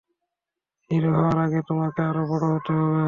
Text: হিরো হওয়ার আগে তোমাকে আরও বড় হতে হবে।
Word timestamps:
হিরো 0.89 1.09
হওয়ার 1.13 1.37
আগে 1.37 1.59
তোমাকে 1.67 1.99
আরও 2.01 2.23
বড় 2.27 2.45
হতে 2.53 2.71
হবে। 2.73 2.99